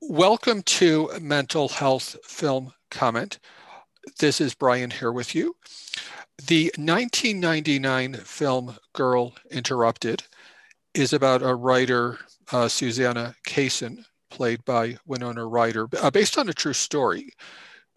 [0.00, 3.36] Welcome to Mental Health Film Comment.
[4.20, 5.56] This is Brian here with you.
[6.46, 10.22] The 1999 film Girl Interrupted
[10.94, 12.16] is about a writer,
[12.52, 17.32] uh, Susanna Kaysen, played by Winona Ryder, uh, based on a true story,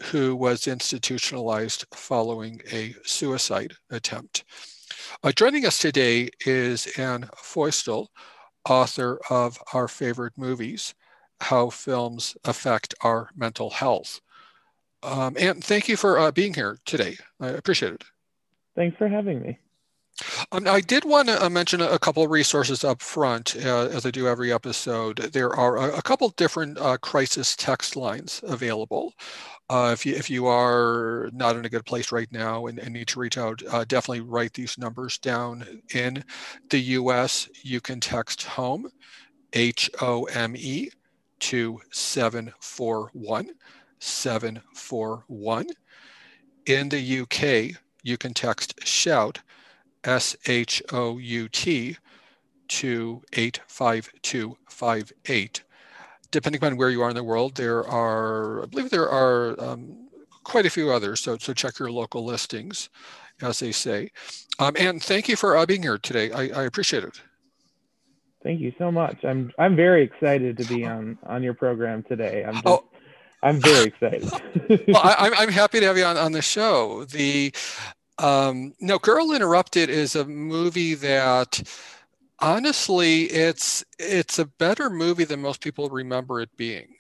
[0.06, 4.44] who was institutionalized following a suicide attempt.
[5.24, 8.08] Uh, joining us today is Anne Feustel,
[8.68, 10.96] author of Our Favorite Movies
[11.42, 14.22] How Films Affect Our Mental Health.
[15.04, 17.18] Um, and thank you for uh, being here today.
[17.40, 18.04] I appreciate it.
[18.76, 19.58] Thanks for having me.
[20.52, 24.06] Um, I did want to uh, mention a couple of resources up front, uh, as
[24.06, 25.18] I do every episode.
[25.18, 29.14] There are a, a couple different uh, crisis text lines available.
[29.70, 32.94] Uh, if you if you are not in a good place right now and, and
[32.94, 35.82] need to reach out, uh, definitely write these numbers down.
[35.94, 36.24] In
[36.70, 38.90] the U.S., you can text home,
[39.54, 40.90] H O M E,
[41.42, 43.52] to seven four one
[44.00, 45.68] seven four one.
[46.66, 49.40] In the UK, you can text shout,
[50.04, 51.98] S H O U T,
[52.68, 55.64] to 85258
[56.32, 60.08] depending on where you are in the world, there are, I believe there are um,
[60.44, 61.20] quite a few others.
[61.20, 62.90] So, so check your local listings,
[63.42, 64.12] as they say.
[64.58, 66.32] Um, and thank you for uh, being here today.
[66.32, 67.22] I, I appreciate it.
[68.44, 69.24] Thank you so much.
[69.24, 72.44] I'm I'm very excited to be on on your program today.
[72.46, 72.86] I'm just, oh.
[73.44, 74.30] I'm very excited.
[74.88, 77.06] well, I, I'm happy to have you on, on the show.
[77.06, 77.52] The
[78.20, 81.62] um, no, Girl Interrupted is a movie that
[82.40, 86.96] honestly it's it's a better movie than most people remember it being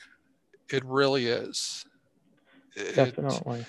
[0.69, 1.84] it really is
[2.94, 3.66] definitely it,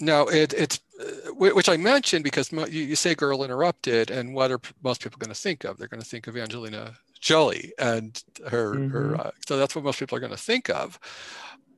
[0.00, 4.60] no it, it's uh, which i mentioned because you, say girl interrupted and what are
[4.82, 5.78] most people going to think of?
[5.78, 8.90] They're going to think of angelina jolie and her mm-hmm.
[8.90, 10.98] her uh, so that's what most people are going to think of.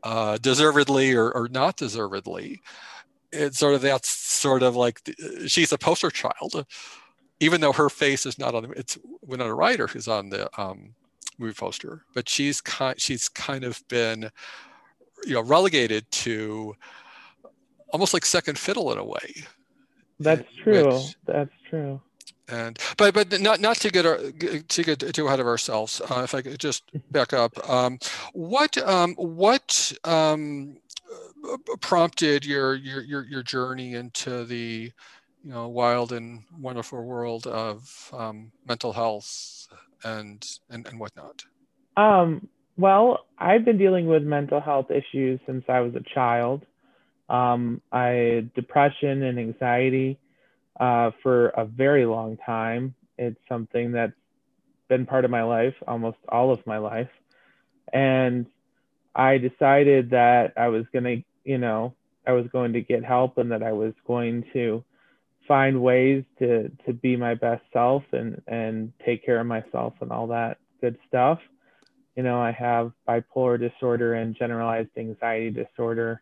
[0.02, 2.62] Uh, deservedly or, or not deservedly
[3.32, 6.66] it's sort of that's sort of like the, she's a poster child.
[7.38, 10.94] Even though her face is not on the, it's Winona Ryder who's on the um,
[11.38, 14.30] movie poster, but she's kind, she's kind of been,
[15.26, 16.74] you know, relegated to
[17.96, 19.28] almost like second fiddle in a way.
[20.20, 20.84] That's true.
[20.84, 21.98] Which, That's true.
[22.48, 26.02] And but but not not to get our, to get too ahead of ourselves.
[26.10, 27.98] Uh, if I could just back up, um,
[28.34, 30.76] what um, what um,
[31.80, 34.92] prompted your your your your journey into the
[35.42, 39.68] you know wild and wonderful world of um, mental health
[40.04, 41.44] and and, and whatnot?
[41.96, 42.46] Um,
[42.76, 46.64] well, I've been dealing with mental health issues since I was a child.
[47.28, 50.18] Um, I depression and anxiety
[50.78, 52.94] uh, for a very long time.
[53.18, 54.12] It's something that's
[54.88, 57.10] been part of my life, almost all of my life.
[57.92, 58.46] And
[59.14, 61.94] I decided that I was to, you know,
[62.26, 64.84] I was going to get help and that I was going to
[65.46, 70.10] find ways to to be my best self and and take care of myself and
[70.10, 71.38] all that good stuff
[72.16, 76.20] you know i have bipolar disorder and generalized anxiety disorder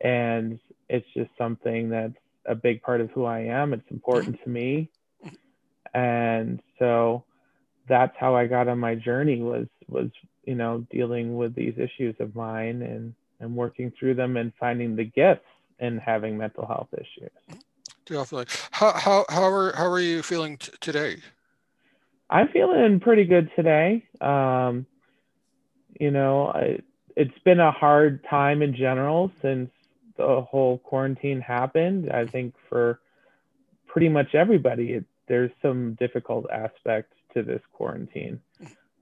[0.00, 2.14] and it's just something that's
[2.46, 4.90] a big part of who i am it's important to me
[5.94, 7.24] and so
[7.88, 10.08] that's how i got on my journey was was
[10.44, 14.96] you know dealing with these issues of mine and and working through them and finding
[14.96, 15.46] the gifts
[15.78, 17.30] in having mental health issues
[18.10, 18.46] definitely.
[18.72, 21.18] How how how are how are you feeling t- today?
[22.28, 24.04] I'm feeling pretty good today.
[24.20, 24.86] Um,
[25.98, 26.78] you know, I,
[27.16, 29.70] it's been a hard time in general since
[30.20, 32.10] the whole quarantine happened.
[32.10, 33.00] I think for
[33.86, 38.40] pretty much everybody, it, there's some difficult aspects to this quarantine.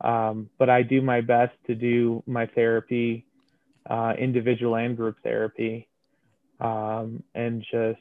[0.00, 3.26] Um, but I do my best to do my therapy,
[3.88, 5.88] uh, individual and group therapy,
[6.60, 8.00] um, and just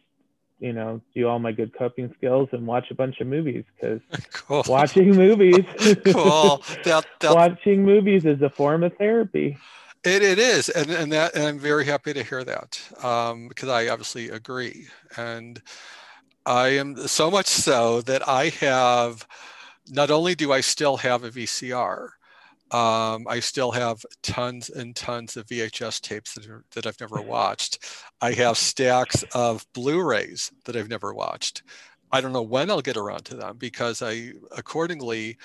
[0.59, 4.01] you know do all my good coping skills and watch a bunch of movies because
[4.31, 4.63] cool.
[4.67, 5.65] watching movies
[6.05, 6.63] cool.
[7.23, 9.57] watching movies is a form of therapy
[10.07, 13.69] it, it is and, and that and i'm very happy to hear that um, because
[13.69, 14.87] i obviously agree
[15.17, 15.61] and
[16.45, 19.27] i am so much so that i have
[19.89, 22.09] not only do i still have a vcr
[22.69, 27.21] um, I still have tons and tons of VHS tapes that, are, that I've never
[27.21, 27.79] watched.
[28.19, 31.63] I have stacks of Blu-rays that I've never watched.
[32.11, 35.37] I don't know when I'll get around to them because I accordingly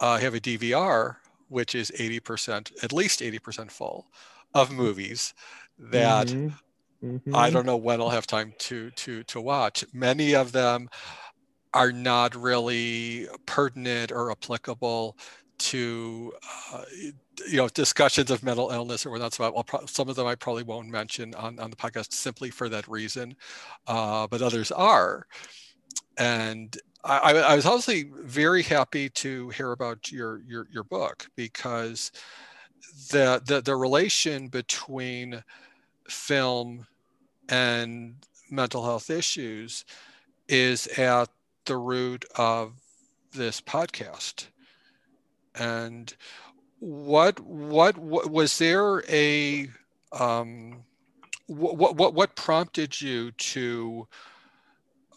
[0.00, 1.16] uh, have a DVR
[1.48, 4.06] which is 80%, at least 80% full
[4.54, 5.34] of movies
[5.78, 6.48] that mm-hmm.
[7.04, 7.36] Mm-hmm.
[7.36, 9.84] I don't know when I'll have time to to to watch.
[9.92, 10.88] Many of them
[11.74, 15.18] are not really pertinent or applicable
[15.56, 16.32] to
[16.72, 16.84] uh,
[17.46, 19.34] you know discussions of mental illness or whatnot.
[19.34, 22.68] So I'll, some of them I probably won't mention on, on the podcast simply for
[22.70, 23.36] that reason,
[23.86, 25.26] uh, but others are.
[26.16, 32.10] And I, I, was obviously very happy to hear about your your, your book because
[33.10, 35.44] the, the the relation between
[36.08, 36.86] film
[37.48, 38.14] and
[38.50, 39.84] mental health issues
[40.48, 41.28] is at
[41.66, 42.72] the root of
[43.32, 44.46] this podcast.
[45.54, 46.14] And
[46.78, 49.68] what what, what was there a
[50.12, 50.84] um,
[51.46, 54.08] what what what prompted you to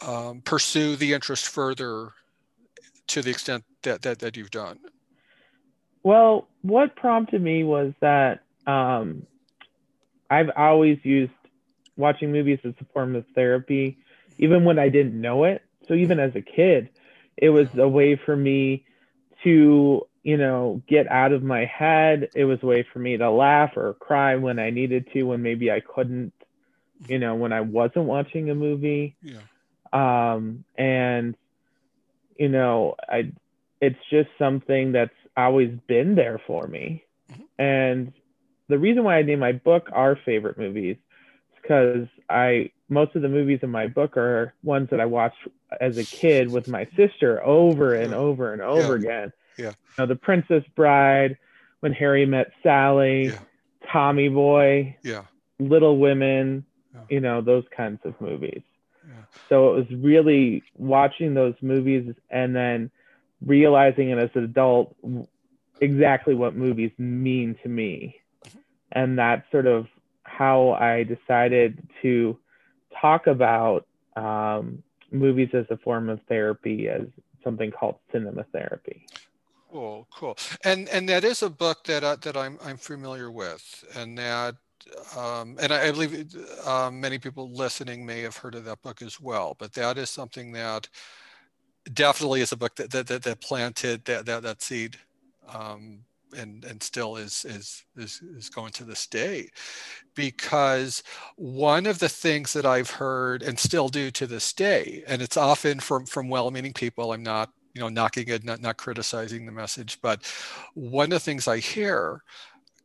[0.01, 2.11] um, pursue the interest further
[3.07, 4.79] to the extent that, that that you've done?
[6.03, 9.25] Well, what prompted me was that um,
[10.29, 11.33] I've always used
[11.95, 13.97] watching movies as a form of therapy,
[14.37, 15.63] even when I didn't know it.
[15.87, 16.89] So even as a kid,
[17.35, 18.85] it was a way for me
[19.43, 22.29] to, you know, get out of my head.
[22.35, 25.41] It was a way for me to laugh or cry when I needed to, when
[25.41, 26.33] maybe I couldn't,
[27.07, 29.15] you know, when I wasn't watching a movie.
[29.21, 29.39] Yeah.
[29.93, 31.35] Um, and,
[32.37, 33.31] you know, I,
[33.81, 37.03] it's just something that's always been there for me.
[37.31, 37.61] Mm-hmm.
[37.61, 38.13] And
[38.67, 43.21] the reason why I name my book Our Favorite Movies is because I most of
[43.21, 45.47] the movies in my book are ones that I watched
[45.81, 49.03] as a kid with my sister over and over and over yeah.
[49.03, 49.33] again.
[49.57, 49.65] Yeah.
[49.65, 51.37] You know, The Princess Bride,
[51.81, 53.39] When Harry Met Sally, yeah.
[53.91, 55.23] Tommy Boy, yeah.
[55.59, 57.01] Little Women, yeah.
[57.09, 58.61] you know, those kinds of movies.
[59.49, 62.91] So it was really watching those movies and then
[63.45, 64.95] realizing it as an adult
[65.79, 68.19] exactly what movies mean to me.
[68.91, 69.87] And that sort of
[70.23, 72.37] how I decided to
[73.01, 73.85] talk about
[74.15, 77.03] um, movies as a form of therapy as
[77.43, 79.07] something called cinema therapy.
[79.71, 83.83] Cool, cool, and and that is a book that uh, that I'm I'm familiar with,
[83.95, 84.55] and that
[85.15, 86.35] um, and I, I believe
[86.65, 89.55] um, many people listening may have heard of that book as well.
[89.57, 90.87] But that is something that
[91.93, 94.97] definitely is a book that that, that, that planted that, that that seed
[95.47, 95.99] um,
[96.35, 99.49] and and still is is is is going to this day
[100.15, 101.03] because
[101.35, 105.37] one of the things that I've heard and still do to this day and it's
[105.37, 109.51] often from from well-meaning people I'm not you know knocking it not not criticizing the
[109.51, 110.25] message but
[110.73, 112.23] one of the things I hear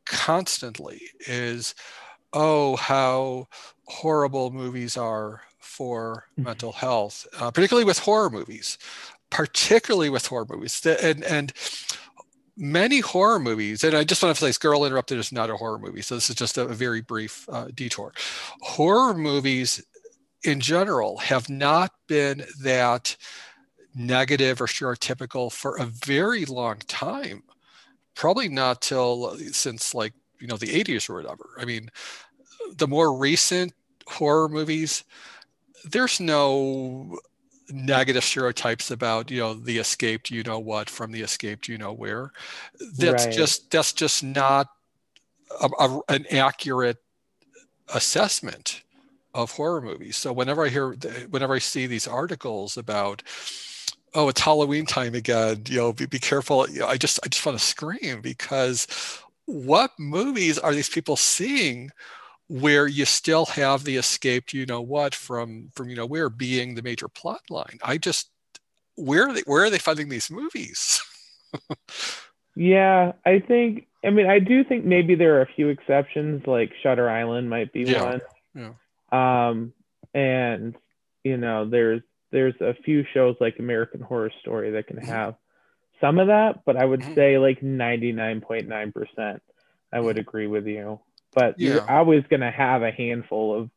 [0.07, 1.75] constantly is
[2.33, 3.47] oh how
[3.87, 6.45] horrible movies are for mm-hmm.
[6.45, 8.79] mental health uh, particularly with horror movies
[9.31, 11.53] particularly with horror movies and and
[12.57, 15.57] many horror movies, and I just want to say this Girl Interrupted is not a
[15.57, 18.13] horror movie, so this is just a, a very brief uh, detour.
[18.61, 19.85] Horror movies
[20.45, 23.17] in general have not been that
[23.95, 27.43] negative or stereotypical for a very long time.
[28.15, 31.51] Probably not till uh, since like, you know, the 80s or whatever.
[31.59, 31.91] I mean,
[32.77, 33.73] the more recent
[34.07, 35.05] horror movies,
[35.85, 37.19] there's no
[37.71, 41.93] negative stereotypes about you know the escaped you know what from the escaped you know
[41.93, 42.31] where
[42.99, 43.35] that's right.
[43.35, 44.69] just that's just not
[45.63, 46.99] a, a, an accurate
[47.95, 48.83] assessment
[49.35, 50.93] of horror movies so whenever i hear
[51.31, 53.23] whenever i see these articles about
[54.15, 57.29] oh it's halloween time again you know be, be careful you know, i just i
[57.29, 58.87] just want to scream because
[59.47, 61.91] what movies are these people seeing
[62.49, 66.75] where you still have the escaped you know what from from you know where being
[66.75, 68.31] the major plot line i just
[68.97, 71.03] where are they where are they finding these movies
[72.57, 76.73] yeah i think i mean i do think maybe there are a few exceptions like
[76.83, 78.03] shutter island might be yeah.
[78.03, 78.21] one
[78.55, 79.49] yeah.
[79.49, 79.73] um
[80.15, 80.77] and
[81.25, 85.09] you know there's there's a few shows like american horror story that can mm-hmm.
[85.09, 85.37] have
[86.01, 87.15] some of that but i would mm-hmm.
[87.15, 89.41] say like 99.9%
[89.93, 90.21] i would mm-hmm.
[90.21, 90.99] agree with you
[91.33, 91.75] but yeah.
[91.75, 93.71] you're always going to have a handful of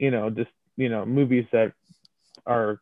[0.00, 1.72] you know just you know movies that
[2.46, 2.80] are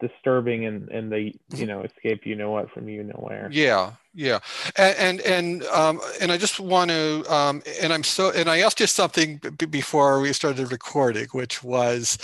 [0.00, 3.92] disturbing and and they you know escape you know what from you know where yeah
[4.12, 4.40] yeah.
[4.76, 8.58] And and and, um, and i just want to um, and i'm so and i
[8.58, 12.18] asked you something b- before we started recording which was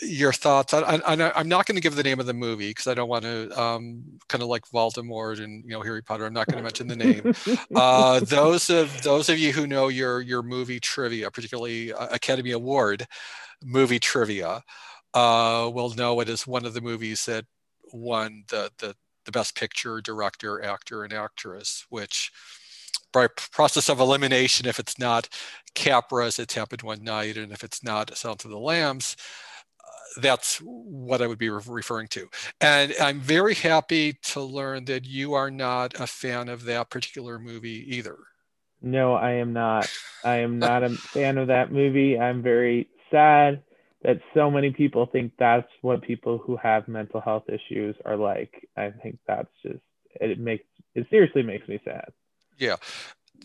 [0.00, 2.86] your thoughts on, on, i'm not going to give the name of the movie because
[2.86, 6.32] i don't want to um, kind of like voldemort and you know harry potter i'm
[6.32, 7.34] not going to mention the name.
[7.74, 12.52] Uh, those of those of you who know your your movie trivia particularly uh, academy
[12.52, 13.06] award
[13.62, 14.62] movie trivia
[15.14, 17.44] uh, will know it is one of the movies that
[17.92, 18.94] won the, the,
[19.26, 22.32] the best picture, director, actor, and actress, which
[23.12, 25.28] by process of elimination, if it's not
[25.74, 29.16] Capra's It's Happened One Night, and if it's not Silence of the Lambs,
[29.80, 32.28] uh, that's what I would be re- referring to.
[32.60, 37.38] And I'm very happy to learn that you are not a fan of that particular
[37.38, 38.16] movie either.
[38.82, 39.90] No, I am not.
[40.22, 42.18] I am not a fan of that movie.
[42.18, 43.62] I'm very sad
[44.02, 48.68] that so many people think that's what people who have mental health issues are like.
[48.76, 49.80] I think that's just
[50.20, 52.12] it makes it seriously makes me sad.
[52.58, 52.76] Yeah.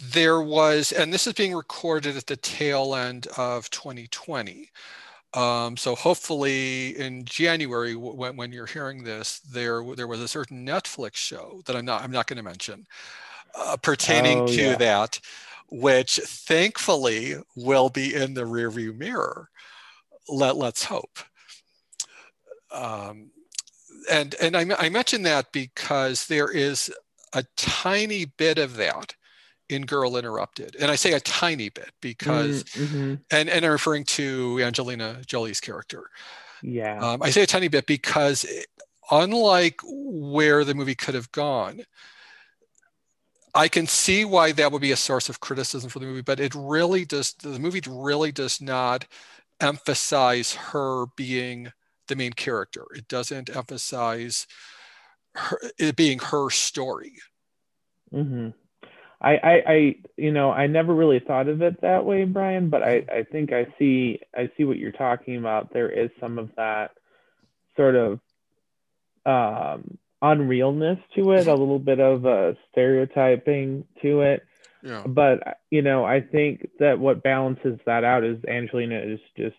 [0.02, 4.70] There was, and this is being recorded at the tail end of 2020.
[5.34, 10.66] Um, so hopefully in January, when, when you're hearing this, there there was a certain
[10.66, 12.86] Netflix show that I'm not I'm not going to mention
[13.56, 14.76] uh, pertaining oh, to yeah.
[14.76, 15.20] that,
[15.70, 19.50] which thankfully will be in the rearview mirror.
[20.30, 21.20] Let let's hope.
[22.72, 23.32] Um,
[24.10, 26.92] and and I, I mention that because there is
[27.34, 29.16] a tiny bit of that
[29.72, 30.76] in Girl Interrupted.
[30.80, 33.14] And I say a tiny bit because, mm, mm-hmm.
[33.32, 36.10] and, and I'm referring to Angelina Jolie's character.
[36.62, 37.00] Yeah.
[37.00, 38.46] Um, I say a tiny bit because
[39.10, 41.84] unlike where the movie could have gone,
[43.56, 46.40] I can see why that would be a source of criticism for the movie, but
[46.40, 49.06] it really does, the movie really does not
[49.62, 51.72] emphasize her being
[52.08, 52.86] the main character.
[52.96, 54.48] It doesn't emphasize
[55.36, 57.14] her, it being her story.
[58.14, 58.50] Mm-hmm.
[59.22, 62.82] I, I, I, you know, I never really thought of it that way, Brian, but
[62.82, 65.72] I, I think I see, I see what you're talking about.
[65.72, 66.92] There is some of that
[67.78, 68.20] sort of
[69.26, 74.44] um, unrealness to it, a little bit of a stereotyping to it.
[74.84, 75.04] Yeah.
[75.06, 79.56] But you know, I think that what balances that out is Angelina is just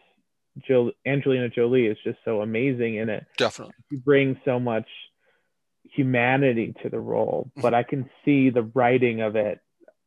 [0.67, 3.25] jo- Angelina Jolie is just so amazing in it.
[3.39, 4.87] Definitely, she brings so much
[5.85, 7.61] humanity to the role, mm-hmm.
[7.61, 9.61] but I can see the writing of it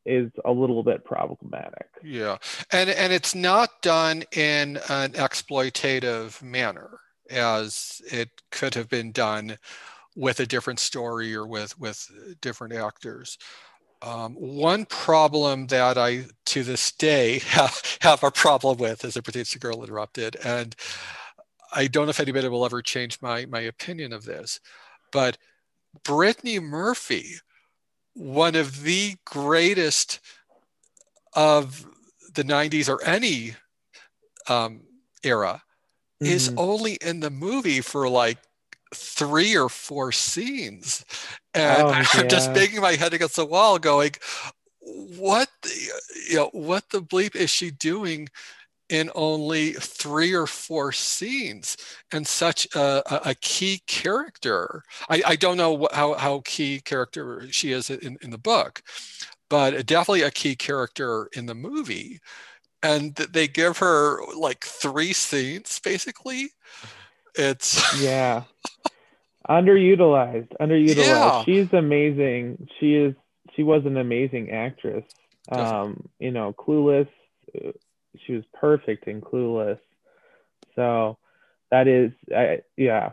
[0.06, 1.88] is a little bit problematic.
[2.04, 2.38] Yeah.
[2.72, 9.58] And and it's not done in an exploitative manner as it could have been done
[10.16, 12.10] with a different story or with with
[12.42, 13.38] different actors.
[14.02, 19.24] Um, one problem that I, to this day, have, have a problem with as it
[19.24, 20.76] pertains to Girl Interrupted, and
[21.74, 24.60] I don't know if anybody will ever change my, my opinion of this,
[25.12, 25.38] but
[26.04, 27.36] Brittany Murphy,
[28.14, 30.20] one of the greatest
[31.34, 31.86] of
[32.34, 33.56] the 90s or any
[34.48, 34.82] um,
[35.24, 35.64] era,
[36.22, 36.32] mm-hmm.
[36.32, 38.38] is only in the movie for like
[38.94, 41.06] three or four scenes.
[41.56, 42.28] And oh, I'm yeah.
[42.28, 44.12] just banging my head against the wall going,
[44.80, 45.90] what the,
[46.30, 48.28] you know, what the bleep is she doing
[48.90, 51.76] in only three or four scenes
[52.12, 54.84] and such a, a, a key character.
[55.10, 58.84] I, I don't know how, how key character she is in, in the book,
[59.50, 62.20] but definitely a key character in the movie.
[62.84, 66.50] And they give her like three scenes basically.
[67.34, 68.44] It's yeah,
[69.50, 70.96] underutilized, underutilized.
[70.96, 71.44] Yeah.
[71.44, 72.68] She's amazing.
[72.80, 73.16] She is.
[73.56, 75.06] She was an amazing actress.
[75.50, 77.08] Um, you know, clueless
[78.26, 79.80] she was perfect in Clueless.
[80.76, 81.18] So
[81.72, 83.12] that is, I, yeah,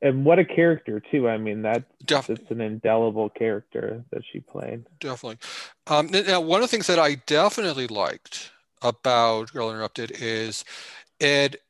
[0.00, 1.28] and what a character too.
[1.28, 4.86] I mean, that it's an indelible character that she played.
[5.00, 5.38] Definitely.
[5.86, 10.64] Um, now, one of the things that I definitely liked about Girl Interrupted is
[11.18, 11.62] it,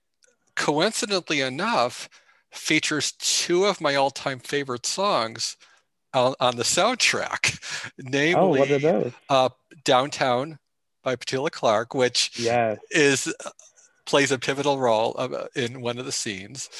[0.56, 2.10] coincidentally enough,
[2.56, 5.56] features two of my all-time favorite songs
[6.14, 9.12] on, on the soundtrack, namely oh, what are those?
[9.28, 9.48] Uh,
[9.84, 10.58] "Downtown"
[11.02, 12.78] by Petula Clark, which yes.
[12.90, 13.32] is
[14.06, 16.70] plays a pivotal role of, uh, in one of the scenes.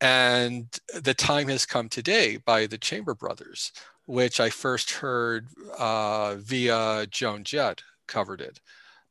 [0.00, 0.66] And
[1.02, 3.72] The Time Has Come Today by the Chamber Brothers,
[4.06, 5.48] which I first heard
[5.78, 8.60] uh, via Joan Jett covered it,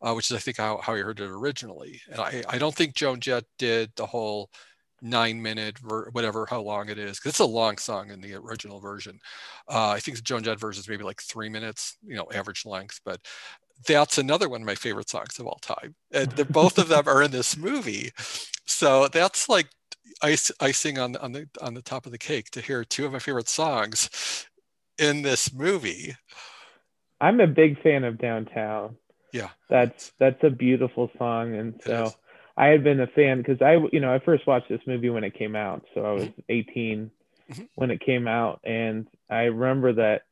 [0.02, 2.02] uh, which is I think how, how I heard it originally.
[2.12, 4.50] And I, I don't think Joan Jett did the whole
[5.04, 8.34] nine minute ver- whatever how long it is because it's a long song in the
[8.34, 9.20] original version
[9.68, 12.66] uh, i think the joan jett version is maybe like three minutes you know average
[12.66, 13.20] length but
[13.88, 15.96] that's another one of my favorite songs of all time.
[16.12, 18.12] And both of them are in this movie.
[18.66, 19.68] So that's like
[20.22, 23.20] icing on, on, the, on the top of the cake to hear two of my
[23.20, 24.48] favorite songs
[24.98, 26.16] in this movie.
[27.20, 28.98] I'm a big fan of Downtown.
[29.32, 29.50] Yeah.
[29.70, 31.56] That's that's a beautiful song.
[31.56, 32.12] And so
[32.56, 35.24] I had been a fan because I you know, I first watched this movie when
[35.24, 35.86] it came out.
[35.94, 36.42] So I was mm-hmm.
[36.50, 37.12] 18
[37.52, 37.64] mm-hmm.
[37.76, 38.62] when it came out.
[38.64, 40.24] And I remember that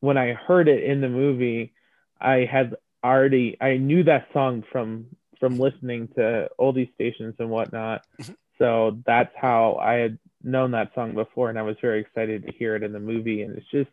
[0.00, 1.74] when I heard it in the movie,
[2.20, 2.74] I had
[3.04, 5.06] already I knew that song from
[5.38, 8.04] from listening to oldie stations and whatnot.
[8.20, 8.32] Mm-hmm.
[8.58, 12.52] So that's how I had known that song before, and I was very excited to
[12.52, 13.42] hear it in the movie.
[13.42, 13.90] And it's just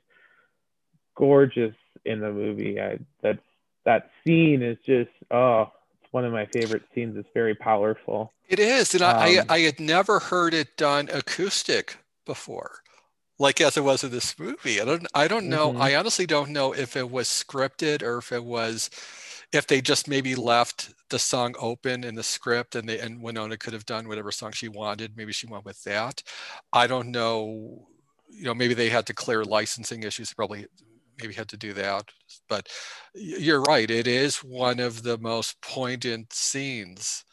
[1.16, 2.80] gorgeous in the movie.
[2.80, 3.40] I that
[3.86, 5.72] that scene is just oh,
[6.18, 7.16] one of my favorite scenes.
[7.16, 8.34] It's very powerful.
[8.50, 12.80] It is, and um, I, I had never heard it done acoustic before,
[13.38, 14.82] like as it was in this movie.
[14.82, 15.70] I don't I don't know.
[15.70, 15.82] Mm-hmm.
[15.82, 18.90] I honestly don't know if it was scripted or if it was
[19.54, 23.56] if they just maybe left the song open in the script and they and Winona
[23.56, 25.16] could have done whatever song she wanted.
[25.16, 26.24] Maybe she went with that.
[26.74, 27.88] I don't know.
[28.28, 30.34] You know, maybe they had to clear licensing issues.
[30.34, 30.66] Probably
[31.20, 32.10] maybe had to do that.
[32.50, 32.68] But
[33.14, 33.90] you're right.
[33.90, 37.24] It is one of the most poignant scenes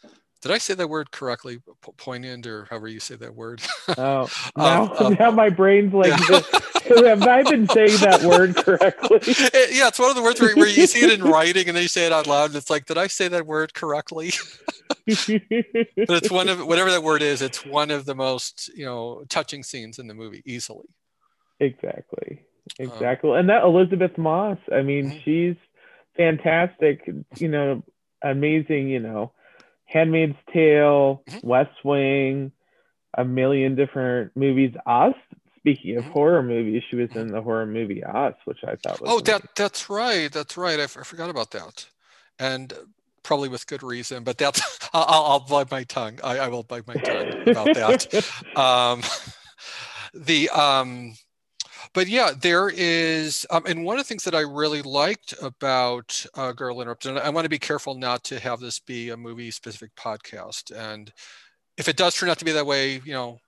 [0.45, 1.61] did I say that word correctly?
[1.97, 3.63] Poignant or however you say that word?
[3.97, 9.21] Oh, now, um, um, now my brain's like, have I been saying that word correctly?
[9.27, 11.77] It, yeah, it's one of the words where, where, you see it in writing and
[11.77, 14.33] then you say it out loud, and it's like, did I say that word correctly?
[15.07, 17.41] but it's one of whatever that word is.
[17.41, 20.89] It's one of the most you know touching scenes in the movie, easily.
[21.61, 22.43] Exactly,
[22.79, 24.59] exactly, um, and that Elisabeth Moss.
[24.73, 25.57] I mean, she's
[26.17, 27.09] fantastic.
[27.39, 27.83] You know,
[28.23, 28.89] amazing.
[28.89, 29.33] You know
[29.87, 31.47] Handmaid's Tale, mm-hmm.
[31.47, 32.53] West Wing,
[33.17, 34.75] a million different movies.
[34.87, 35.15] Us.
[35.59, 36.13] Speaking of mm-hmm.
[36.13, 39.09] horror movies, she was in the horror movie Us, which I thought was.
[39.09, 39.25] Oh, amazing.
[39.25, 40.31] that that's right.
[40.31, 40.79] That's right.
[40.79, 41.87] I, f- I forgot about that,
[42.39, 42.75] and
[43.23, 44.25] probably with good reason.
[44.25, 44.61] But that's
[44.93, 46.21] I'll, I'll bite my tongue.
[46.23, 48.57] I, I will bite my tongue about that.
[48.57, 49.03] um,
[50.15, 51.15] the um,
[51.95, 56.27] but yeah, there is, um, and one of the things that I really liked about
[56.35, 59.17] uh, Girl Interrupted, and I want to be careful not to have this be a
[59.17, 60.77] movie specific podcast.
[60.77, 61.13] And
[61.79, 63.39] if it does turn out to be that way, you know,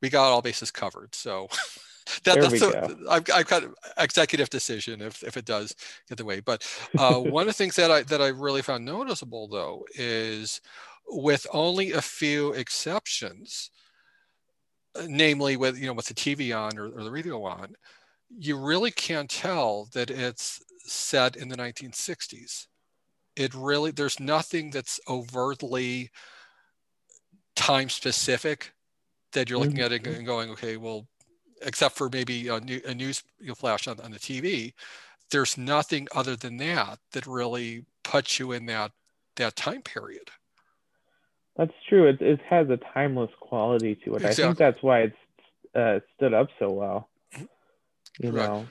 [0.00, 1.14] we got all bases covered.
[1.14, 1.48] So
[2.24, 3.64] that, that's a, I've, I've got
[3.98, 5.74] executive decision if, if it does
[6.08, 6.40] get the way.
[6.40, 6.66] But
[6.98, 10.60] uh, one of the things that I that I really found noticeable though is
[11.06, 13.70] with only a few exceptions,
[15.06, 17.74] namely with you know with the TV on or, or the radio on,
[18.28, 22.66] you really can't tell that it's set in the 1960s.
[23.36, 26.10] It really there's nothing that's overtly
[27.56, 28.72] time specific
[29.32, 30.14] that you're looking at it mm-hmm.
[30.14, 31.06] and going, okay, well,
[31.62, 33.22] except for maybe a, new, a news
[33.54, 34.72] flash on, on the TV,
[35.30, 38.90] there's nothing other than that that really puts you in that
[39.36, 40.30] that time period.
[41.60, 42.08] That's true.
[42.08, 44.24] It, it has a timeless quality to it.
[44.24, 44.44] Exactly.
[44.44, 45.16] I think that's why it's
[45.74, 47.10] uh, stood up so well.
[48.18, 48.48] You Correct.
[48.48, 48.66] know.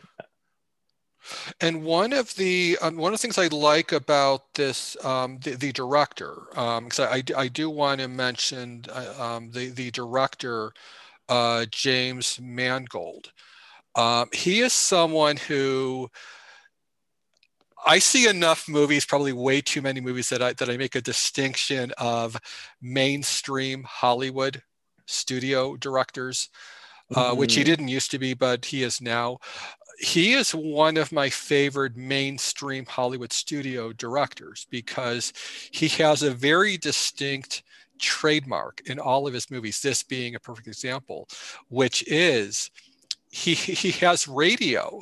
[1.62, 5.52] And one of the um, one of the things I like about this um, the,
[5.52, 10.73] the director because um, I, I do want to mention uh, um, the the director
[11.28, 13.32] uh, James Mangold.
[13.93, 16.10] Um, he is someone who
[17.86, 21.02] I see enough movies, probably way too many movies that I that I make a
[21.02, 22.38] distinction of
[22.82, 24.62] mainstream Hollywood
[25.06, 26.50] studio directors,
[27.15, 27.39] uh, mm-hmm.
[27.39, 27.70] which he mm-hmm.
[27.70, 29.39] didn't used to be, but he is now.
[30.00, 35.34] He is one of my favorite mainstream Hollywood studio directors because
[35.72, 37.63] he has a very distinct
[38.00, 39.82] trademark in all of his movies.
[39.82, 41.28] This being a perfect example,
[41.68, 42.72] which is
[43.30, 45.02] he he has radio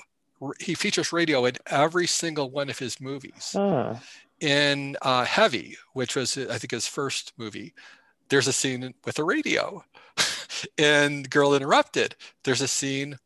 [0.59, 3.51] he features radio in every single one of his movies.
[3.53, 3.95] Huh.
[4.39, 7.73] In uh, Heavy, which was I think his first movie,
[8.29, 9.83] there's a scene with a radio.
[10.77, 13.17] in Girl Interrupted, there's a scene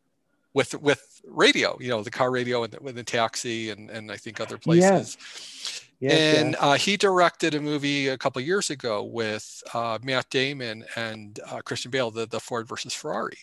[0.53, 1.77] with with radio.
[1.81, 5.17] You know, the car radio and the, the taxi and and I think other places.
[5.17, 5.87] Yes.
[5.99, 6.59] Yes, and yes.
[6.59, 11.61] Uh, he directed a movie a couple years ago with uh, Matt Damon and uh,
[11.61, 13.37] Christian Bale, the, the Ford versus Ferrari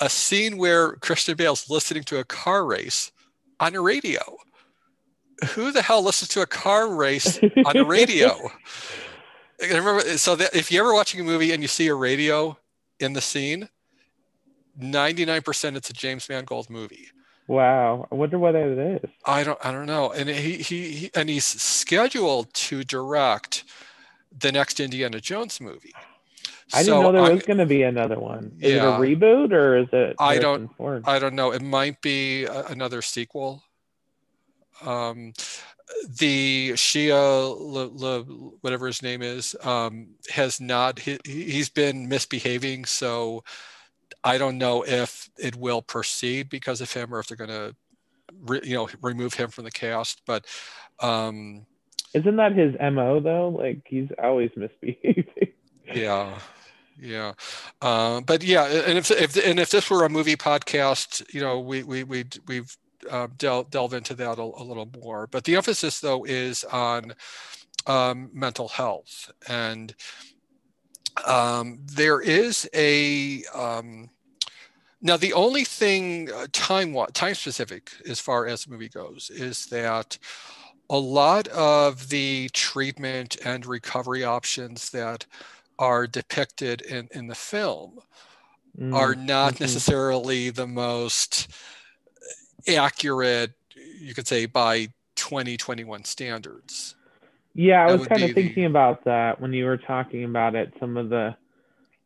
[0.00, 3.12] a scene where Christian Bale's listening to a car race
[3.60, 4.38] on a radio.
[5.54, 8.30] Who the hell listens to a car race on a radio?
[9.62, 12.56] I remember, so that if you're ever watching a movie and you see a radio
[13.00, 13.68] in the scene,
[14.80, 17.08] 99% it's a James Mangold movie.
[17.48, 19.10] Wow, I wonder what that is.
[19.24, 20.12] I don't, I don't know.
[20.12, 23.64] And he, he, he and he's scheduled to direct
[24.36, 25.94] the next Indiana Jones movie.
[26.72, 28.52] I didn't know there I'm, was going to be another one.
[28.60, 30.16] Is yeah, it a reboot or is it?
[30.18, 30.70] I don't.
[31.04, 31.52] I don't know.
[31.52, 33.62] It might be a, another sequel.
[34.84, 35.32] Um,
[36.18, 38.22] the Shia, Le, Le,
[38.60, 40.98] whatever his name is, um, has not.
[40.98, 43.44] He, he's been misbehaving, so
[44.22, 47.74] I don't know if it will proceed because of him or if they're going to,
[48.42, 50.20] re, you know, remove him from the cast.
[50.26, 50.44] But
[51.00, 51.64] um,
[52.12, 53.48] isn't that his mo though?
[53.48, 55.24] Like he's always misbehaving.
[55.94, 56.38] yeah
[57.00, 57.32] yeah.
[57.80, 61.60] Uh, but yeah and if, if and if this were a movie podcast you know
[61.60, 62.76] we we we we've
[63.10, 65.26] uh, delve, delve into that a, a, little more.
[65.26, 67.14] But the emphasis though is on
[67.86, 69.30] um, mental health.
[69.48, 69.94] And
[71.26, 74.10] um, there is a um,
[75.00, 79.66] now the only thing uh, time time specific as far as the movie goes is
[79.66, 80.18] that
[80.90, 85.26] a lot of the treatment and recovery options that
[85.78, 88.00] are depicted in, in the film
[88.78, 89.64] mm, are not mm-hmm.
[89.64, 91.48] necessarily the most
[92.66, 93.52] accurate,
[94.00, 96.94] you could say, by 2021 standards.
[97.54, 100.72] Yeah, I was kind of thinking the, about that when you were talking about it.
[100.78, 101.34] Some of the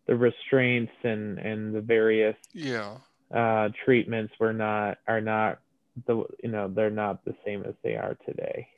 [0.06, 2.96] the restraints and and the various yeah
[3.32, 5.60] uh, treatments were not are not
[6.06, 8.68] the you know they're not the same as they are today.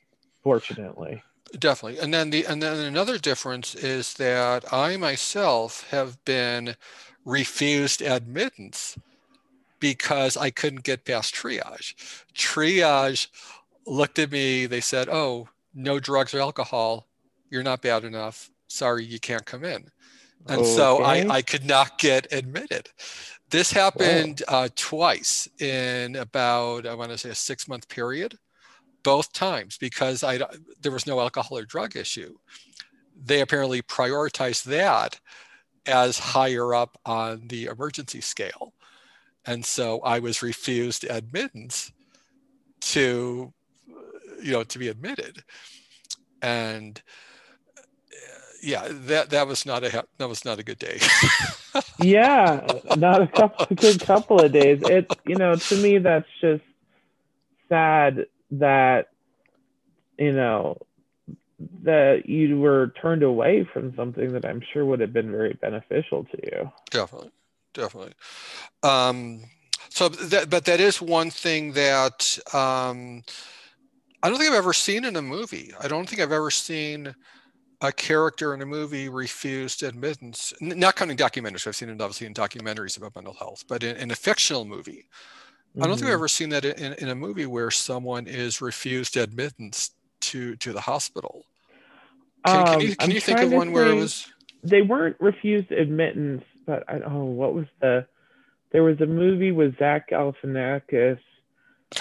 [0.43, 1.23] Fortunately.
[1.59, 6.75] Definitely, and then the and then another difference is that I myself have been
[7.25, 8.99] refused admittance
[9.79, 11.95] because I couldn't get past triage.
[12.35, 13.29] Triage
[13.87, 14.67] looked at me.
[14.67, 17.07] They said, "Oh, no drugs or alcohol.
[17.51, 18.51] You're not bad enough.
[18.67, 19.91] Sorry, you can't come in."
[20.47, 20.75] And okay.
[20.75, 22.91] so I, I could not get admitted.
[23.51, 28.39] This happened uh, twice in about, I want to say, a six month period,
[29.05, 30.41] both times because I,
[30.81, 32.35] there was no alcohol or drug issue.
[33.17, 35.21] They apparently prioritized that
[35.87, 38.73] as higher up on the emergency scale.
[39.47, 41.93] And so I was refused admittance
[42.81, 43.53] to,
[44.43, 45.45] you know, to be admitted.
[46.41, 47.01] And
[47.37, 48.31] uh,
[48.63, 50.99] yeah, that that was not a that was not a good day.
[51.99, 54.81] yeah, not a couple a good couple of days.
[54.83, 56.65] It you know to me that's just
[57.69, 58.27] sad
[58.59, 59.09] that
[60.19, 60.79] you know
[61.83, 66.25] that you were turned away from something that I'm sure would have been very beneficial
[66.25, 66.73] to you.
[66.91, 67.31] Definitely,
[67.73, 68.13] definitely.
[68.83, 69.43] Um,
[69.89, 73.23] so that, but that is one thing that um,
[74.23, 75.73] I don't think I've ever seen in a movie.
[75.81, 77.15] I don't think I've ever seen
[77.81, 81.67] a character in a movie refused admittance, not counting documentaries.
[81.67, 85.07] I've seen it obviously in documentaries about mental health, but in, in a fictional movie,
[85.75, 85.83] mm-hmm.
[85.83, 86.15] I don't think I've mm-hmm.
[86.15, 90.81] ever seen that in, in a movie where someone is refused admittance to to the
[90.81, 91.45] hospital.
[92.47, 94.31] Can, um, can you, can you think of one where it was?
[94.63, 98.07] They weren't refused admittance, but I oh, what was the?
[98.73, 101.19] There was a movie with Zach Galifianakis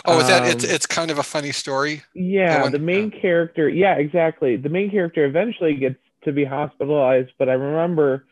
[0.06, 2.04] Oh, is that it's um, it's kind of a funny story?
[2.14, 3.22] Yeah, the main yeah.
[3.22, 3.70] character.
[3.70, 4.56] Yeah, exactly.
[4.58, 8.26] The main character eventually gets to be hospitalized, but I remember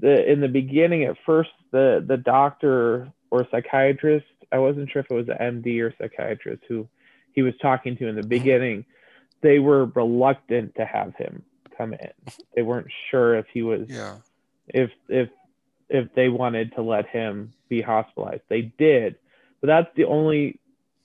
[0.00, 5.10] the in the beginning at first the the doctor or psychiatrist, I wasn't sure if
[5.10, 6.88] it was an MD or psychiatrist who
[7.32, 8.84] he was talking to in the beginning,
[9.40, 11.42] they were reluctant to have him
[11.76, 12.10] come in.
[12.54, 14.16] They weren't sure if he was yeah.
[14.68, 15.28] if if
[15.88, 18.42] if they wanted to let him be hospitalized.
[18.48, 19.16] They did.
[19.60, 20.60] But that's the only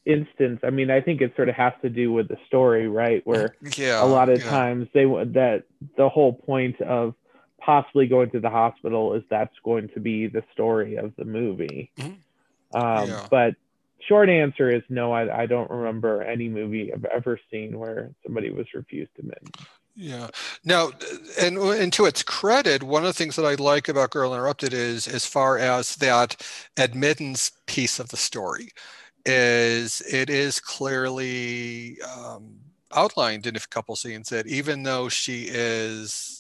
[0.05, 3.25] instance i mean i think it sort of has to do with the story right
[3.25, 4.49] where yeah, a lot of yeah.
[4.49, 5.63] times they that
[5.97, 7.15] the whole point of
[7.59, 11.91] possibly going to the hospital is that's going to be the story of the movie
[11.97, 12.13] mm-hmm.
[12.73, 13.27] Um, yeah.
[13.29, 13.55] but
[14.07, 18.51] short answer is no I, I don't remember any movie i've ever seen where somebody
[18.51, 20.27] was refused admittance yeah.
[20.65, 20.91] Now,
[21.39, 24.73] and and to its credit, one of the things that I like about Girl Interrupted
[24.73, 26.35] is as far as that
[26.75, 28.71] admittance piece of the story
[29.25, 32.57] is it is clearly um,
[32.93, 36.34] outlined in a couple scenes that even though she is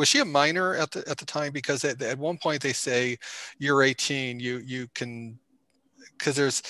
[0.00, 2.72] was she a minor at the at the time because at, at one point they
[2.72, 3.18] say
[3.58, 5.38] you're 18 you you can
[6.18, 6.62] because there's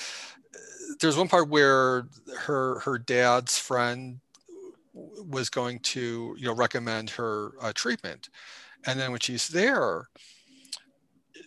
[0.99, 4.19] there's one part where her her dad's friend
[4.93, 8.29] was going to you know recommend her uh, treatment
[8.85, 10.09] and then when she's there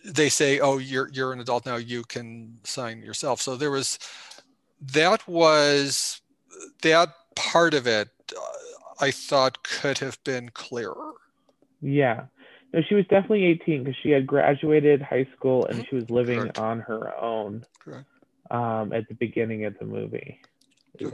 [0.05, 1.77] they say, "Oh, you're you're an adult now.
[1.77, 3.97] You can sign yourself." So there was
[4.81, 6.21] that was
[6.83, 8.09] that part of it.
[8.35, 8.41] Uh,
[9.01, 11.13] I thought could have been clearer.
[11.81, 12.25] Yeah,
[12.75, 15.85] no, she was definitely 18 because she had graduated high school and mm-hmm.
[15.89, 16.59] she was living Correct.
[16.59, 17.65] on her own.
[17.79, 18.05] Correct.
[18.51, 20.41] Um, at the beginning of the movie,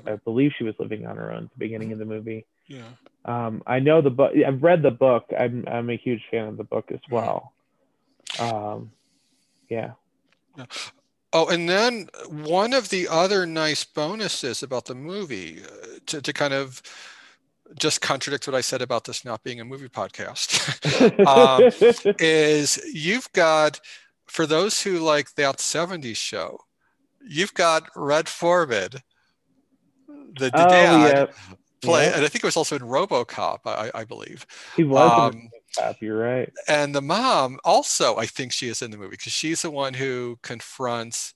[0.06, 2.02] I believe she was living on her own at the beginning mm-hmm.
[2.02, 2.46] of the movie.
[2.68, 2.90] Yeah.
[3.26, 4.34] Um, I know the book.
[4.36, 5.26] I've read the book.
[5.38, 7.54] I'm I'm a huge fan of the book as well.
[8.40, 8.92] Um,
[9.70, 9.92] yeah.
[11.34, 16.34] Oh, and then one of the other nice bonuses about the movie, uh, to, to
[16.34, 16.82] kind of
[17.80, 23.32] just contradict what I said about this not being a movie podcast, um, is you've
[23.34, 23.80] got,
[24.26, 26.60] for those who like that 70s show,
[27.28, 28.92] you've got Red Foreman,
[30.08, 31.56] the, the oh, dad, yeah.
[31.82, 32.16] play, yeah.
[32.16, 34.46] and I think it was also in RoboCop, I, I believe.
[34.76, 35.34] He was.
[35.34, 35.50] Um,
[36.00, 36.52] you're right.
[36.68, 39.94] And the mom also, I think she is in the movie because she's the one
[39.94, 41.34] who confronts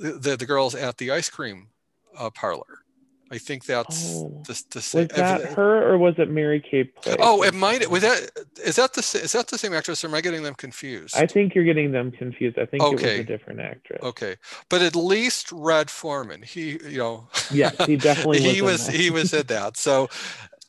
[0.00, 1.68] the, the, the, girls at the ice cream
[2.16, 2.84] uh, parlor.
[3.30, 4.42] I think that's Oh.
[4.46, 5.02] the, the same.
[5.02, 7.16] Was that her or was it Mary Kay Place?
[7.20, 7.88] Oh, it might.
[7.90, 8.30] Was that
[8.64, 11.14] is that the is that the same actress, or am I getting them confused?
[11.16, 12.58] I think you're getting them confused.
[12.58, 14.00] I think it was a different actress.
[14.02, 14.36] Okay,
[14.70, 18.86] but at least Red Foreman, he you know, Yes, he definitely he was.
[18.86, 19.76] was he was in that.
[19.76, 20.08] So,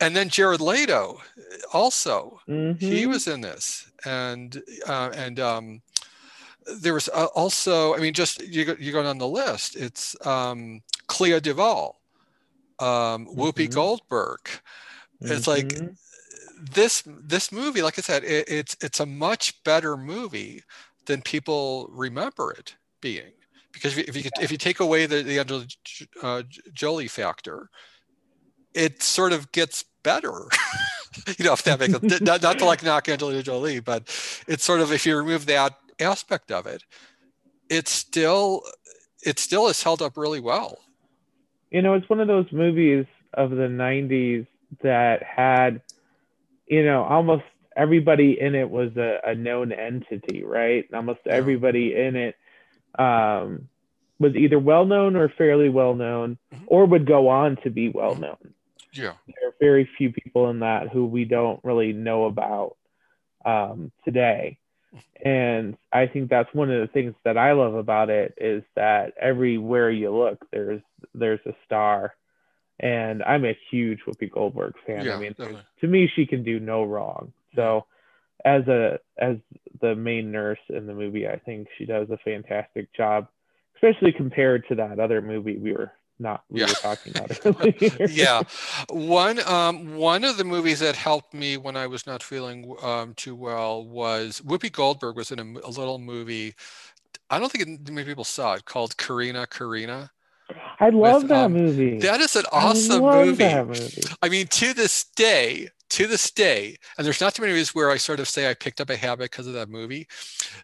[0.01, 1.21] and then Jared Leto,
[1.73, 2.41] also
[2.77, 3.09] he Mhm.
[3.09, 5.81] was in this, and uh, and um,
[6.81, 9.75] there was uh, also, I mean, just you go, you go down the list.
[9.75, 11.95] It's um, Clea DuVall,
[12.79, 13.73] um, Whoopi Mhm.
[13.73, 14.39] Goldberg.
[15.21, 15.97] It's like Mhm.
[16.71, 20.63] this this movie, like I said, it, it's it's a much better movie
[21.05, 23.33] than people remember it being.
[23.71, 25.67] Because if you, if you, if you take away the the Angelina
[26.21, 27.69] uh, Jolie factor,
[28.73, 30.47] it sort of gets better.
[31.37, 32.21] you know, if that makes sense.
[32.21, 34.03] not, not to like knock Angelina Jolie, but
[34.47, 36.83] it's sort of if you remove that aspect of it,
[37.69, 38.63] it's still
[39.23, 40.77] it still is held up really well.
[41.71, 44.47] You know, it's one of those movies of the 90s
[44.81, 45.81] that had,
[46.67, 47.43] you know, almost
[47.75, 50.85] everybody in it was a, a known entity, right?
[50.93, 52.35] Almost everybody in it
[52.97, 53.69] um,
[54.19, 56.63] was either well known or fairly well known, Mhm.
[56.67, 58.53] or would go on to be well known.
[58.91, 59.13] Yeah.
[59.27, 62.75] There are very few people in that who we don't really know about
[63.45, 64.57] um, today.
[65.23, 69.13] And I think that's one of the things that I love about it is that
[69.19, 70.81] everywhere you look, there's
[71.13, 72.15] there's a star.
[72.79, 75.05] And I'm a huge Whoopi Goldberg fan.
[75.05, 75.61] Yeah, I mean, definitely.
[75.81, 77.33] to me, she can do no wrong.
[77.55, 77.85] So,
[78.45, 79.35] as a as
[79.81, 83.27] the main nurse in the movie, I think she does a fantastic job,
[83.75, 86.67] especially compared to that other movie we were not we Yeah.
[86.67, 88.09] were talking about earlier.
[88.09, 88.43] yeah
[88.89, 93.13] one um one of the movies that helped me when i was not feeling um
[93.15, 96.55] too well was whoopi goldberg was in a little movie
[97.29, 100.09] i don't think it, many people saw it called Corrina Corrina
[100.79, 101.99] I love with, that um, movie.
[101.99, 104.03] that is an I awesome love movie That movie.
[104.21, 107.89] I mean, to this day, to this day, and there's not too many movies where
[107.89, 110.07] I sort of say I picked up a habit because of that movie.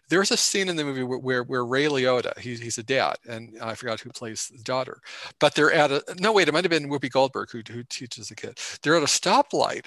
[0.08, 3.16] There's a scene in the movie where where, where Ray Liotta, he's, he's a dad,
[3.28, 5.00] and I forgot who plays the daughter,
[5.40, 8.28] but they're at a no wait, it might have been Whoopi Goldberg who who teaches
[8.28, 8.58] the kid.
[8.82, 9.86] They're at a stoplight,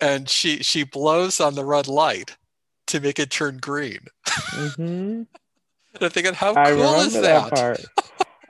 [0.00, 2.36] and she she blows on the red light
[2.88, 4.00] to make it turn green.
[4.54, 5.22] hmm
[5.94, 7.22] And I'm thinking, how I cool is that?
[7.22, 7.80] that part.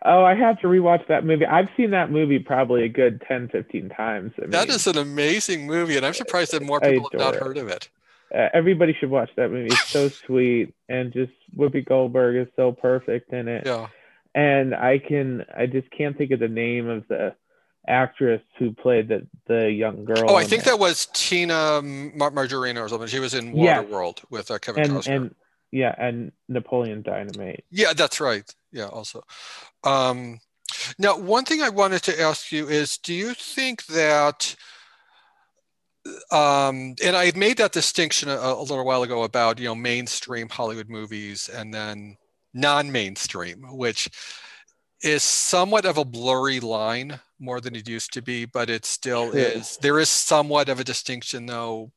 [0.05, 1.47] Oh, I have to rewatch that movie.
[1.47, 4.33] I've seen that movie probably a good 10, 15 times.
[4.43, 7.35] I That mean, is an amazing movie, and I'm surprised that more people have not
[7.35, 7.43] it.
[7.43, 7.89] heard of it.
[8.35, 9.67] uh, everybody should watch that movie.
[9.69, 13.65] It's so sweet, and just Whoopi Goldberg is so perfect in it.
[13.67, 13.89] Yeah.
[14.35, 17.35] And I can, I just can't think of the name of the
[17.87, 20.27] actress who played the the young girl.
[20.29, 20.65] Oh, I think it.
[20.67, 23.09] that was Tina Mar- Margarina or something.
[23.09, 23.85] She was in Yes.
[23.87, 25.17] Waterworld with uh, Kevin and Costner.
[25.17, 25.35] and
[25.73, 27.65] yeah, and Napoleon Dynamite.
[27.71, 28.55] yeah, that's right.
[28.73, 29.23] Yeah, also.
[29.85, 30.41] Um,
[30.99, 34.55] now, one thing I wanted to ask you is, do you think that,
[36.31, 40.49] um, and I made that distinction a, a little while ago about, you know, mainstream
[40.49, 42.17] Hollywood movies and then
[42.55, 44.11] non-mainstream, which
[45.03, 49.31] is somewhat of a blurry line more than it used to be, but it still
[49.31, 49.41] True.
[49.41, 49.79] is.
[49.81, 51.93] There is somewhat of a distinction, though,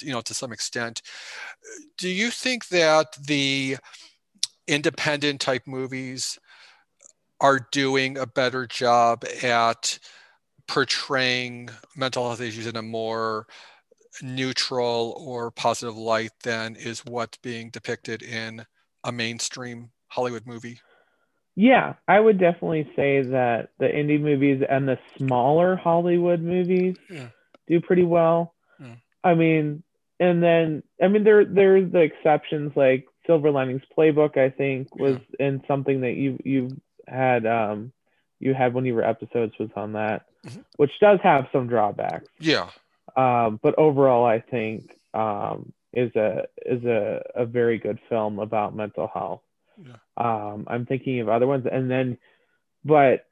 [0.00, 1.02] you know, to some extent.
[1.98, 3.76] Do you think that the
[4.66, 6.38] independent type movies
[7.40, 9.98] are doing a better job at
[10.66, 13.46] portraying mental health issues in a more
[14.22, 18.64] neutral or positive light than is what's being depicted in
[19.02, 20.80] a mainstream Hollywood movie?
[21.56, 27.28] Yeah, I would definitely say that the indie movies and the smaller Hollywood movies Yeah.
[27.68, 28.54] do pretty well.
[28.80, 28.96] Yeah.
[29.22, 29.82] I mean,
[30.18, 34.36] and then I mean there there's the exceptions like Silver Linings Playbook.
[34.36, 37.92] I think was in something that you you had um
[38.40, 40.64] you had one of your episodes was on that, Mhm.
[40.76, 42.28] which does have some drawbacks.
[42.38, 42.68] Yeah.
[43.16, 48.74] Um, but overall, I think um, is a is a, a very good film about
[48.74, 49.42] mental health.
[49.82, 49.96] Yeah.
[50.16, 52.18] Um, I'm thinking of other ones, and then,
[52.84, 53.26] but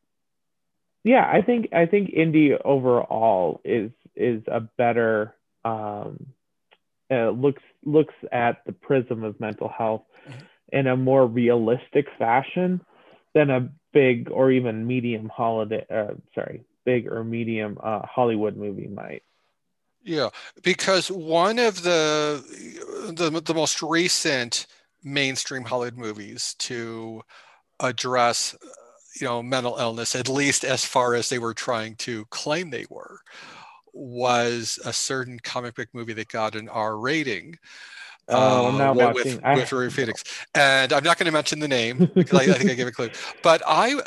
[1.04, 6.26] yeah, I think I think indie overall is is a better um,
[7.12, 10.46] uh, looks looks at the prism of mental health Mhm.
[10.72, 12.80] in a more realistic fashion
[13.34, 15.84] than a big or even medium holiday.
[15.90, 19.22] Uh, sorry, big or medium uh, Hollywood movie might.
[20.04, 20.30] Yeah,
[20.62, 22.42] because one of the
[23.16, 24.66] the, the most recent
[25.04, 27.22] mainstream Hollywood movies to
[27.80, 28.56] address
[29.20, 32.86] you know mental illness at least as far as they were trying to claim they
[32.90, 33.20] were
[33.92, 37.58] was a certain comic book movie that got an R rating
[38.28, 39.34] Oh, I'm uh, not with, watching.
[39.36, 40.22] with, I- with Phoenix.
[40.54, 42.92] And I'm not going to mention the name because I, I think I gave a
[42.92, 43.10] clue.
[43.42, 44.00] But I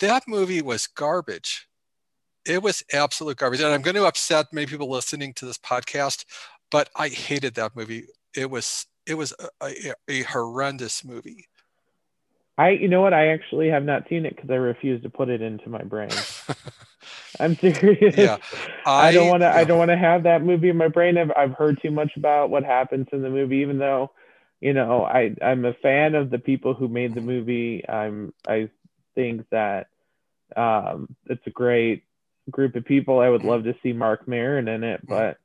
[0.00, 1.68] that movie was garbage.
[2.44, 3.60] it was absolute garbage.
[3.60, 6.24] And I'm going to upset many people listening to this podcast,
[6.70, 8.06] but I hated that movie.
[8.36, 11.46] It was it was a, a, a horrendous movie.
[12.58, 13.14] I, you know what?
[13.14, 16.10] I actually have not seen it because I refuse to put it into my brain.
[17.40, 18.16] I'm serious.
[18.16, 18.36] Yeah,
[18.84, 19.46] I, I don't want to.
[19.46, 19.56] Yeah.
[19.56, 21.16] I don't want to have that movie in my brain.
[21.16, 24.10] I've, I've heard too much about what happens in the movie, even though,
[24.60, 27.88] you know, I I'm a fan of the people who made the movie.
[27.88, 28.68] I'm I
[29.14, 29.88] think that
[30.56, 32.04] um, it's a great
[32.50, 33.20] group of people.
[33.20, 35.38] I would love to see Marc Maron in it, but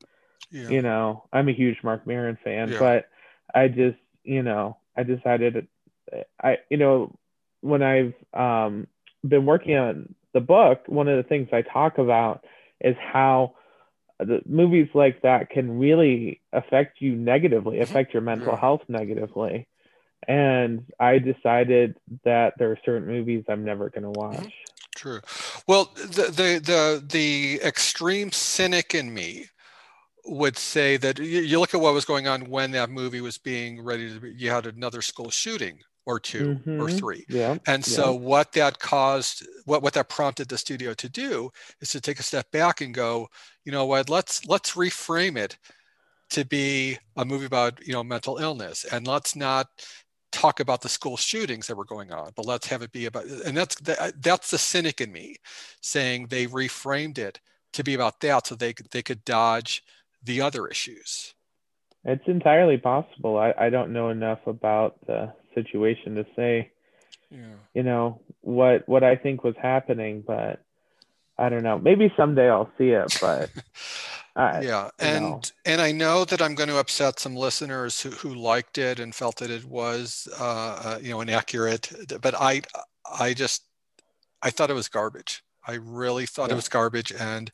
[0.52, 0.70] yeah.
[0.70, 2.72] you know, I'm a huge Marc Maron fan.
[2.72, 2.80] Yeah.
[2.80, 3.10] But
[3.54, 5.68] I just, you know, I decided
[6.42, 7.16] I, you know,
[7.62, 8.88] when I've um,
[9.28, 12.46] been working on the book, one of the things I talk about
[12.82, 13.56] is how
[14.20, 19.68] the movies like that can really affect you negatively, affect your mental health negatively.
[20.28, 24.54] And I decided that there are certain movies I'm never going to watch.
[24.96, 25.20] True.
[25.68, 29.48] Well, the, the the the extreme cynic in me
[30.26, 33.84] would say that you, look at what was going on when that movie was being
[33.84, 36.82] ready to be, you had another school shooting or 2 mm-hmm.
[36.82, 37.26] or three.
[37.28, 37.58] Yeah.
[37.68, 38.20] And so yeah.
[38.20, 42.24] what that caused, what, what that prompted the studio to do is to take a
[42.24, 43.28] step back and go,
[43.64, 45.58] you know what, let's let's reframe it
[46.32, 48.86] to be a movie about, you know, mental illness.
[48.86, 49.68] And let's not
[50.32, 53.26] talk about the school shootings that were going on, but let's have it be about
[53.26, 53.76] and that's
[54.20, 55.38] that's the cynic in me
[55.82, 57.40] saying they reframed it
[57.74, 59.84] to be about that so they could they could dodge
[60.24, 61.34] the other issues.
[62.04, 63.38] It's entirely possible.
[63.38, 66.72] I, I don't know enough about the situation to say,
[67.32, 67.56] yeah.
[67.74, 70.62] you know, what what I think was happening, but
[71.38, 71.80] I don't know.
[71.80, 73.50] Maybe someday I'll see it, but
[74.36, 75.42] I, yeah, and know.
[75.66, 79.16] and I know that I'm going to upset some listeners who, who liked it and
[79.16, 81.92] felt that it was uh, uh, you know inaccurate,
[82.22, 82.62] but I
[83.20, 83.64] I just
[84.42, 85.44] I thought it was garbage.
[85.68, 86.54] I really thought yeah.
[86.54, 87.52] it was garbage, and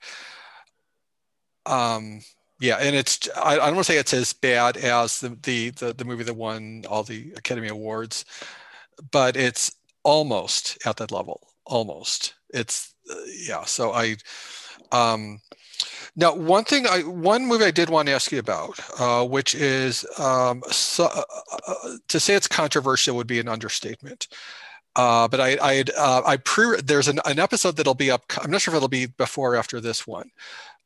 [1.65, 2.21] um
[2.61, 5.71] yeah, and it's I, I don't want to say it's as bad as the, the,
[5.71, 8.23] the the movie that won all the Academy Awards,
[9.11, 11.47] but it's almost at that level.
[11.65, 12.35] Almost.
[12.53, 13.15] It's uh,
[13.47, 13.63] yeah.
[13.65, 14.17] So I
[14.91, 15.41] um
[16.15, 19.55] now one thing I one movie I did want to ask you about, uh, which
[19.55, 21.23] is um so, uh,
[21.67, 24.27] uh, to say it's controversial would be an understatement.
[24.95, 28.23] Uh, but I, I, uh, I pre, there's an, an episode that'll be up.
[28.43, 30.29] I'm not sure if it'll be before or after this one,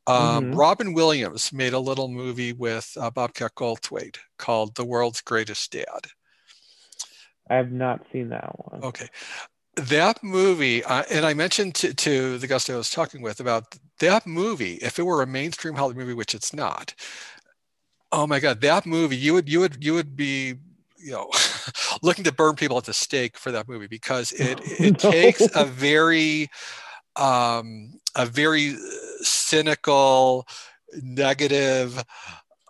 [0.06, 0.54] um, mm-hmm.
[0.54, 6.06] Robin Williams made a little movie with uh, Bobcat Goldthwait called The World's Greatest Dad.
[7.50, 8.82] I have not seen that one.
[8.82, 9.08] Okay.
[9.76, 13.76] That movie, uh, and I mentioned to, to the guest I was talking with about
[13.98, 16.94] that movie, if it were a mainstream Hollywood movie, which it's not,
[18.12, 20.54] oh my God, that movie, you would, you would, you would be,
[20.98, 21.30] you know,
[22.02, 25.10] looking to burn people at the stake for that movie because it, it no.
[25.10, 26.48] takes a very,
[27.16, 28.76] um, a very
[29.20, 30.46] cynical,
[31.02, 32.02] negative,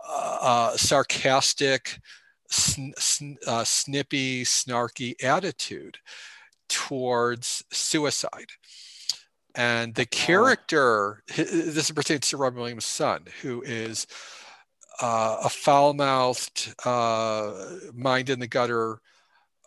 [0.08, 1.98] uh, uh, sarcastic,
[2.48, 5.98] sn- sn- uh, snippy, snarky attitude
[6.68, 8.52] towards suicide.
[9.54, 14.06] And the character, this pertains to Robin Williams' son, who is
[15.00, 17.52] uh, a foul-mouthed, uh,
[17.94, 19.00] mind in the gutter.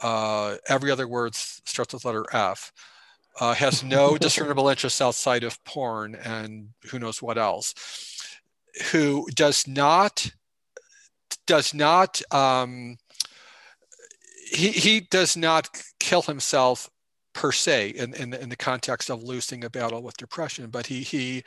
[0.01, 2.71] Uh, every other word starts with letter F
[3.39, 7.73] uh, has no discernible interests outside of porn and who knows what else,
[8.91, 10.31] who does not
[11.45, 12.97] does not um,
[14.51, 16.89] he, he does not kill himself
[17.33, 21.01] per se in, in, in, the context of losing a battle with depression, but he,
[21.01, 21.43] he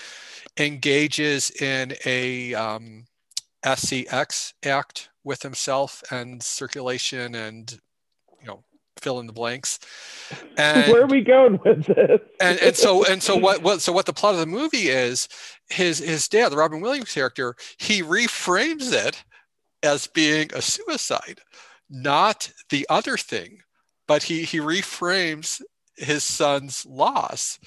[0.56, 3.04] engages in a um,
[3.64, 7.78] SCX act with himself and circulation and
[9.02, 9.78] fill in the blanks.
[10.56, 12.20] And, Where are we going with this?
[12.40, 15.28] and and so and so what what so what the plot of the movie is
[15.68, 19.24] his his dad, the Robin Williams character, he reframes it
[19.82, 21.40] as being a suicide,
[21.90, 23.58] not the other thing,
[24.06, 25.60] but he he reframes
[25.96, 27.58] his son's loss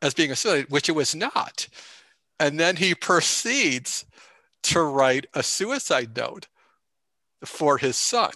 [0.00, 1.68] as being a suicide, which it was not.
[2.40, 4.06] And then he proceeds
[4.62, 6.46] to write a suicide note
[7.44, 8.30] for his son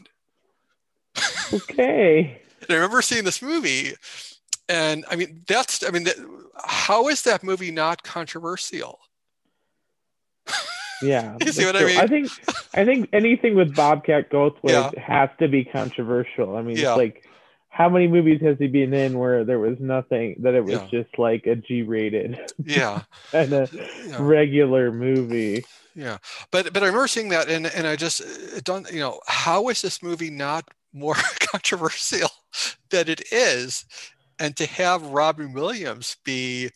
[1.52, 2.40] okay.
[2.60, 3.94] and I remember seeing this movie,
[4.68, 6.16] and I mean, that's, I mean, that,
[6.64, 9.00] how is that movie not controversial?
[11.02, 11.36] Yeah.
[11.44, 11.86] you see what true.
[11.86, 11.98] I mean?
[11.98, 12.30] I think,
[12.74, 15.00] I think anything with Bobcat Goldthwait yeah.
[15.00, 16.56] has to be controversial.
[16.56, 16.94] I mean, yeah.
[16.94, 17.24] like,
[17.72, 20.88] how many movies has he been in where there was nothing that it was yeah.
[20.90, 23.68] just like a G-rated, yeah, and a
[24.18, 25.64] regular movie?
[25.94, 26.18] Yeah,
[26.50, 29.70] but but I remember seeing that, and and I just uh, don't, you know, how
[29.70, 32.30] is this movie not more controversial
[32.90, 33.84] than it is.
[34.38, 36.70] And to have robin williams be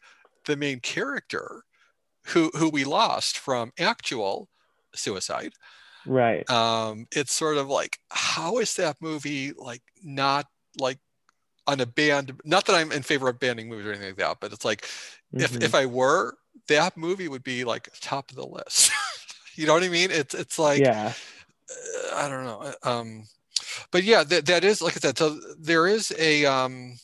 [0.45, 1.65] the main character
[2.27, 4.49] who who we lost from actual
[4.95, 5.53] suicide
[6.07, 6.49] right.
[6.49, 10.47] um it's sort of like how is that movie like not
[10.79, 10.99] like
[11.67, 14.37] on a band not that i'm in favor of banning movies or anything like that
[14.41, 15.41] but it's like mm-hmm.
[15.41, 16.37] if if i were
[16.69, 18.91] that movie would be like top of the list.
[19.59, 20.11] You know what i mean?
[20.11, 21.15] It's it's like yeah.
[21.71, 23.25] uh, i don't know um
[23.91, 26.97] but yeah that, that is like i said so there is a um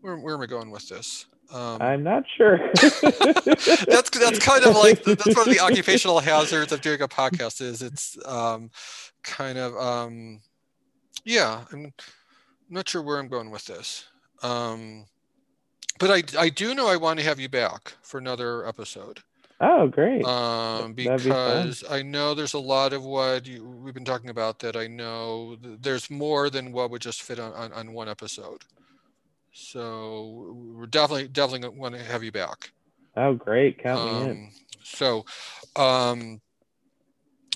[0.00, 2.58] where, where am i going with this um, I'm not sure.
[2.74, 7.62] that's that's kind of like that's one of the occupational hazards of doing a podcast.
[7.62, 8.70] Is it's um,
[9.22, 10.40] kind of um,
[11.24, 11.64] yeah.
[11.72, 11.92] I'm
[12.68, 14.06] not sure where I'm going with this,
[14.42, 15.06] um,
[15.98, 19.20] but I I do know I want to have you back for another episode.
[19.60, 20.24] Oh, great!
[20.24, 24.60] Um, because be I know there's a lot of what you, we've been talking about
[24.60, 28.62] that I know there's more than what would just fit on, on, on one episode.
[29.52, 32.70] So we're definitely definitely want to have you back.
[33.16, 33.82] Oh, great!
[33.82, 34.30] Count um, me in.
[34.30, 34.50] Um,
[34.84, 35.24] so,
[35.74, 36.40] um,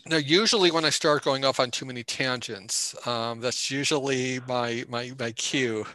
[0.06, 4.84] now usually when I start going off on too many tangents, um, that's usually my
[4.88, 5.86] my my cue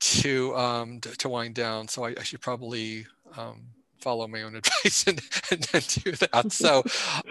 [0.00, 1.86] to um, to wind down.
[1.86, 3.62] So I, I should probably um,
[4.04, 6.52] follow my own advice and, and, and do that.
[6.52, 6.78] So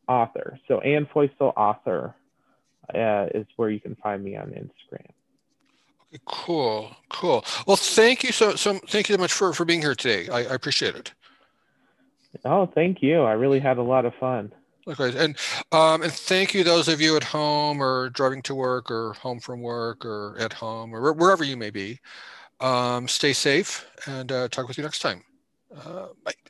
[0.08, 0.58] author.
[0.68, 2.14] So Ann Feustel, author,
[2.94, 5.06] uh, is where you can find me on Instagram.
[6.12, 7.44] Okay, cool, cool.
[7.66, 8.78] Well, thank you so so.
[8.88, 10.28] Thank you so much for for being here today.
[10.28, 11.12] I, I appreciate it.
[12.44, 13.22] Oh, thank you.
[13.22, 14.52] I really had a lot of fun.
[14.90, 15.14] Likewise.
[15.14, 15.36] And
[15.70, 19.38] um, and thank you those of you at home or driving to work or home
[19.38, 22.00] from work or at home or wherever you may be.
[22.60, 25.24] Um, stay safe and uh, talk with you next time.
[25.76, 26.49] Uh, bye.